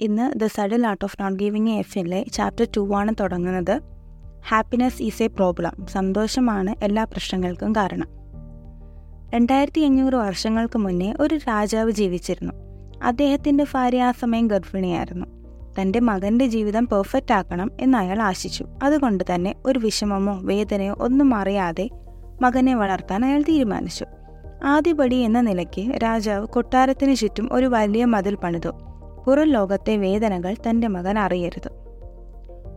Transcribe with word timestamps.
ഇന്ന് 0.00 0.38
the 0.38 0.46
subtle 0.46 0.86
art 0.86 1.04
of 1.04 1.22
not 1.22 1.38
giving 1.38 1.68
എഫിലെ 1.68 2.24
chapter 2.32 2.66
two 2.76 2.94
ആണ് 2.96 3.14
തുടങ്ങുന്നത്. 3.20 3.80
ഹാപ്പിനെസ് 4.48 5.02
ഈസ് 5.02 5.22
എ 5.22 5.26
പ്രോബ്ലം 5.26 5.86
സന്തോഷമാണ് 5.86 6.84
എല്ലാ 6.84 7.04
പ്രശ്നങ്ങൾക്കും 7.04 7.72
കാരണം. 7.72 8.06
രണ്ടായിരത്തി 9.34 9.80
അഞ്ഞൂറ് 9.80 10.14
വർഷങ്ങൾക്ക് 10.14 10.78
മുന്നേ 10.78 11.14
ഒരു 11.20 11.34
രാജാവ് 11.34 11.90
ജീവിച്ചിരുന്നു. 11.90 12.52
അദ്ദേഹത്തിന്റെ 13.04 13.64
ഭാര്യ 13.74 14.02
ആ 14.02 14.12
സമയം 14.12 14.46
ഗർഭിണിയായിരുന്നു. 14.46 15.26
തന്റെ 15.80 16.00
മകന്റെ 16.00 16.46
ജീവിതം 16.46 16.86
പെർഫെക്റ്റ് 16.86 17.32
ആക്കണം 17.32 17.70
എന്ന് 17.80 17.98
അയാൾ 17.98 18.22
ആശിച്ചു. 18.22 18.66
അതുകൊണ്ട് 18.82 19.24
തന്നെ 19.34 19.54
ഒരു 19.66 19.78
വിഷമമോ 19.78 20.38
വേദനയോ 20.42 20.96
ഒന്നും 21.00 21.34
അറിയാതെ 21.34 21.90
മകനെ 22.42 22.74
വളർത്താൻ 22.74 23.24
അയാൾ 23.24 23.42
തീരുമാനിച്ചു. 23.42 24.06
ആദ്യപടി 24.64 25.16
എന്ന 25.16 25.40
നിലയ്ക്ക് 25.40 26.02
രാജാവ് 26.02 26.46
കൊട്ടാരത്തിന് 26.46 27.16
ചുറ്റും 27.16 27.48
ഒരു 27.52 27.66
വലിയ 27.66 28.04
മതിൽ 28.04 28.34
പണിതു. 28.34 28.72
പുറം 29.26 29.44
ലോകത്തെ 29.44 29.96
വേദനകൾ 29.96 30.54
തന്റെ 30.68 30.88
മകൻ 30.88 31.18
അറിയരുത്. 31.18 31.70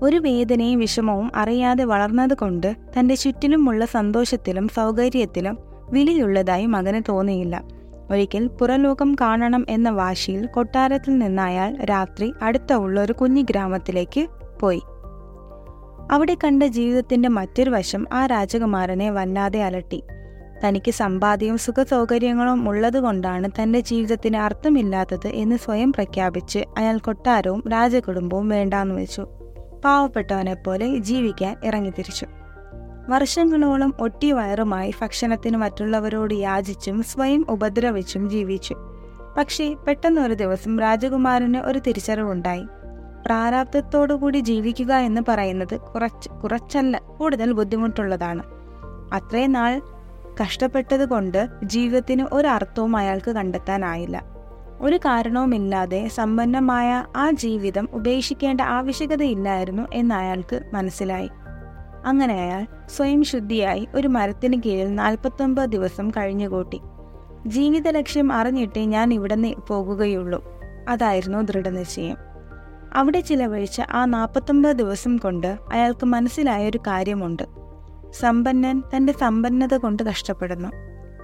ഒരു 0.01 0.17
വേദനയും 0.17 0.79
വിഷമവും 0.79 1.31
അറിയാതെ 1.35 1.83
വളർന്നതുകൊണ്ട് 1.83 2.75
തന്റെ 2.99 3.15
ചുറ്റിലുമുള്ള 3.15 3.85
സന്തോഷത്തിലും 3.85 4.67
സൗകര്യത്തിലും 4.67 5.57
വിലയുള്ളതായി 5.89 6.65
മകന് 6.65 7.01
തോന്നിയില്ല. 7.09 7.63
ഒരിക്കൽ 8.11 8.47
പുറലോകം 8.47 9.15
കാണണം 9.21 9.65
എന്ന 9.69 9.89
വാശിയിൽ 9.89 10.45
കൊട്ടാരത്തിൽ 10.45 11.17
നിന്ന് 11.17 11.41
അയാൾ 11.41 11.75
രാത്രി 11.75 12.33
അടുത്ത 12.41 12.73
ഉള്ള 12.73 13.01
ഒരു 13.01 13.13
കുഞ്ഞു 13.13 13.41
ഗ്രാമത്തിലേക്ക് 13.41 14.27
പോയി. 14.59 14.81
അവിടെ 16.11 16.37
കണ്ട 16.43 16.63
ജീവിതത്തിന്റെ 16.63 17.29
മറ്റൊരു 17.29 17.69
വശം 17.69 18.05
ആ 18.13 18.25
രാജകുമാരനെ 18.25 19.11
വല്ലാതെ 19.11 19.63
അലട്ടി. 19.63 20.03
തനിക്ക് 20.65 20.91
സമ്പാദ്യവും 20.91 21.57
സുഖസൗകര്യങ്ങളും 21.57 22.69
ഉള്ളതുകൊണ്ടാണ് 22.69 23.49
തന്റെ 23.61 23.79
ജീവിതത്തിന് 23.79 24.37
അർത്ഥമില്ലാത്തത് 24.37 25.27
എന്ന് 25.27 25.55
സ്വയം 25.55 25.93
പ്രഖ്യാപിച്ച് 25.93 26.59
അയാൾ 26.77 26.97
കൊട്ടാരവും 26.97 27.63
രാജകുടുംബവും 27.71 28.49
വേണ്ടാന്ന് 28.49 28.95
വെച്ചു. 28.95 29.27
പാവപ്പെട്ടവനെ 29.85 30.53
പോലെ 30.53 30.97
ജീവിക്കാൻ 30.97 31.57
ഇറങ്ങിത്തിരിച്ചു. 31.63 32.25
വർഷങ്ങളോളം 33.09 33.93
ഒട്ടി 33.99 34.31
വയറുമായി 34.31 34.93
ഭക്ഷണത്തിന് 35.01 35.57
മറ്റുള്ളവരോട് 35.57 36.33
യാചിച്ചും 36.33 37.03
സ്വയം 37.03 37.45
ഉപദ്രവിച്ചും 37.49 38.29
ജീവിച്ചു. 38.29 38.75
പക്ഷേ 39.37 39.73
പെട്ടെന്ന് 39.73 40.21
ഒരു 40.21 40.33
ദിവസം 40.33 40.79
രാജകുമാരന് 40.79 41.57
ഒരു 41.57 41.79
തിരിച്ചറിവുണ്ടായി. 41.79 42.65
പ്രാരാബ്ദത്തോടുകൂടി 43.25 44.37
ജീവിക്കുക 44.37 44.93
എന്ന് 44.93 45.21
പറയുന്നത് 45.27 45.79
കുറച്ച് 45.79 46.29
കുറച്ചല്ല 46.29 47.01
കൂടുതൽ 47.17 47.51
ബുദ്ധിമുട്ടുള്ളതാണ്. 47.51 48.43
അത്രയും 49.13 49.51
നാൾ 49.51 49.81
കഷ്ടപ്പെട്ടത് 50.41 51.09
കൊണ്ട് 51.09 51.49
ജീവിതത്തിന് 51.63 52.25
ഒരർത്ഥവും 52.31 52.95
അയാൾക്ക് 52.95 53.31
കണ്ടെത്താനായില്ല. 53.31 54.23
ഒരു 54.81 54.97
കാരണവുമില്ലാതെ 54.97 56.07
സമ്പന്നമായ 56.07 57.05
ആ 57.15 57.31
ജീവിതം 57.31 57.89
ഉപേക്ഷിക്കേണ്ട 57.93 58.61
ആവശ്യകതയില്ലായിരുന്നു 58.61 59.83
എന്ന് 59.93 60.15
അയാൾക്ക് 60.15 60.61
മനസ്സിലായി. 60.73 61.29
അങ്ങനെ 62.05 62.33
അയാൾ 62.33 62.65
സ്വയം 62.87 63.23
ശുദ്ധിയായി 63.23 63.87
ഒരു 63.95 64.07
മരത്തിന് 64.07 64.61
കീഴിൽ 64.65 64.95
നാൽപ്പത്തൊമ്പത് 64.95 65.69
ദിവസം 65.69 66.09
കഴിഞ്ഞുകൂട്ടി. 66.09 66.81
ജീവിത 67.47 67.87
ലക്ഷ്യം 67.87 68.31
അറിഞ്ഞിട്ടേ 68.31 68.85
ഞാൻ 68.85 69.13
ഇവിടുന്ന് 69.13 69.53
പോകുകയുള്ളൂ. 69.67 70.43
അതായിരുന്നു 70.89 71.37
ദൃഢനിശ്ചയം. 71.37 72.17
അവിടെ 72.93 73.19
ചിലവഴിച്ച 73.19 73.81
ആ 73.91 74.05
നാൽപ്പത്തൊമ്പത് 74.05 74.75
ദിവസം 74.75 75.17
കൊണ്ട് 75.17 75.57
അയാൾക്ക് 75.73 76.05
മനസ്സിലായ 76.05 76.69
ഒരു 76.69 76.77
കാര്യമുണ്ട്. 76.77 77.43
സമ്പന്നൻ 78.13 78.83
തന്റെ 78.95 79.13
സമ്പന്നത 79.13 79.77
കൊണ്ട് 79.77 80.03
കഷ്ടപ്പെടുന്നു. 80.03 80.69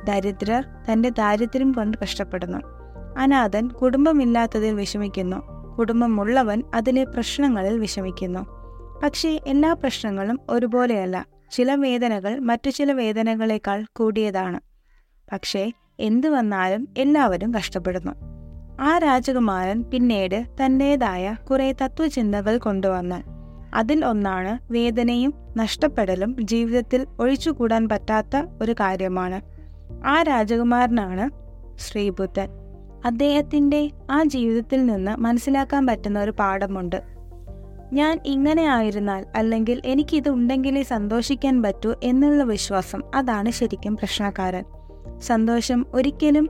ദരിദ്രർ 0.05 0.65
തന്റെ 0.91 1.09
ദാരിദ്ര്യം 1.09 1.71
കൊണ്ട് 1.71 1.97
കഷ്ടപ്പെടുന്നു. 2.01 2.57
അനാഥൻ 3.17 3.67
കുടുംബമില്ലാത്തതിൽ 3.67 4.75
വിഷമിക്കുന്നു. 4.75 5.53
കുടുംബമുള്ളവൻ 5.75 6.63
അതിലെ 6.75 7.03
പ്രശ്നങ്ങളിൽ 7.03 7.79
വിഷമിക്കുന്നു. 7.79 8.39
പക്ഷേ 9.03 9.39
എല്ലാ 9.47 9.73
പ്രശ്നങ്ങളും 9.73 10.39
ഒരുപോലെയല്ല. 10.49 11.25
ചില 11.51 11.75
വേദനകൾ 11.75 12.39
മറ്റു 12.39 12.69
ചില 12.69 12.91
വേദനകളേക്കാൾ 12.91 13.85
കൂടിയതാണ്. 13.95 14.59
പക്ഷേ 15.31 15.71
എന്തു 15.99 16.27
വന്നാലും 16.27 16.87
എല്ലാവരും 16.97 17.53
കഷ്ടപ്പെടുന്നു. 17.53 18.11
ആ 18.81 18.97
രാജകുമാരൻ 18.97 19.83
പിന്നീട് 19.83 20.45
തന്റേതായ 20.65 21.35
കുറെ 21.51 21.75
തത്വചിന്തകൾ 21.81 22.57
കൊണ്ടുവന്നു 22.57 23.32
അതിൽ 23.73 24.05
ഒന്നാണ് 24.05 24.73
വേദനയും 24.73 25.33
നഷ്ടപ്പെടലും 25.57 26.37
ജീവിതത്തിൽ 26.41 27.07
ഒഴിച്ചുകൂടാൻ 27.19 27.89
പറ്റാത്ത 27.89 28.45
ഒരു 28.61 28.71
കാര്യമാണ്. 28.71 29.41
ആ 30.05 30.21
രാജകുമാരനാണ് 30.21 31.29
ശ്രീബുദ്ധൻ. 31.79 32.49
അദ്ദേഹത്തിന്റെ 33.05 33.91
ആ 34.11 34.23
ജീവിതത്തിൽ 34.23 34.85
നിന്ന് 34.85 35.11
മനസ്സിലാക്കാൻ 35.11 35.87
പറ്റുന്ന 35.87 36.19
ഒരു 36.19 36.31
പാഠമുണ്ട്. 36.31 37.01
ഞാൻ 37.93 38.19
ഇങ്ങനെ 38.25 38.65
ആയിരുന്നാൽ 38.65 39.25
അല്ലെങ്കിൽ 39.35 39.81
എനിക്കിത് 39.85 40.29
ഉണ്ടെങ്കിലേ 40.29 40.83
സന്തോഷിക്കാൻ 40.83 41.63
പറ്റൂ 41.63 41.95
എന്നുള്ള 42.03 42.43
വിശ്വാസം 42.43 43.01
അതാണ് 43.15 43.51
ശരിക്കും 43.51 43.97
പ്രശ്നക്കാരൻ. 43.97 44.63
സന്തോഷം 45.21 45.85
ഒരിക്കലും 45.93 46.49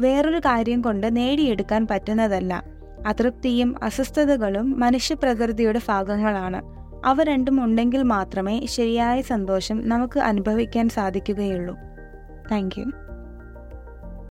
വേറൊരു 0.00 0.38
കാര്യം 0.38 0.80
കൊണ്ട് 0.80 1.16
നേടിയെടുക്കാൻ 1.16 1.86
പറ്റുന്നതല്ല. 1.90 2.64
അതൃപ്തിയും 3.06 3.84
അസ്വസ്ഥതകളും 3.84 4.80
മനുഷ്യപ്രകൃതിയുടെ 4.80 5.80
ഭാഗങ്ങളാണ്. 5.88 6.62
അവ 7.04 7.22
രണ്ടും 7.22 7.64
ഉണ്ടെങ്കിൽ 7.64 8.02
മാത്രമേ 8.02 8.66
ശരിയായ 8.66 9.20
സന്തോഷം 9.20 9.88
നമുക്ക് 9.88 10.20
അനുഭവിക്കാൻ 10.20 10.88
സാധിക്കുകയുള്ളൂ. 10.88 11.76
താങ്ക് 12.50 12.80